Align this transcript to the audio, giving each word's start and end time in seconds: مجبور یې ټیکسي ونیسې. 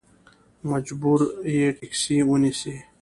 مجبور 0.69 1.19
یې 1.55 1.65
ټیکسي 1.77 2.17
ونیسې. 2.27 2.75